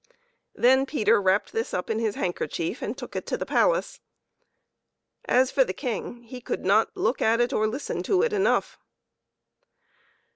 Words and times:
Then 0.55 0.87
Peter 0.87 1.21
wrapped 1.21 1.51
this 1.51 1.75
up 1.75 1.87
in 1.87 1.99
his 1.99 2.15
handkerchief 2.15 2.81
and 2.81 2.97
took 2.97 3.15
it 3.15 3.27
to 3.27 3.37
the 3.37 3.45
palace. 3.45 3.99
As 5.25 5.51
for 5.51 5.63
the 5.63 5.75
King, 5.75 6.23
he 6.23 6.41
could 6.41 6.65
not 6.65 6.97
look 6.97 7.21
at 7.21 7.39
it 7.39 7.53
or 7.53 7.67
listen 7.67 8.01
to 8.01 8.23
it 8.23 8.33
enough. 8.33 8.79